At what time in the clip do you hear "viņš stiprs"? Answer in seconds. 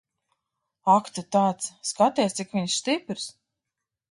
2.57-3.29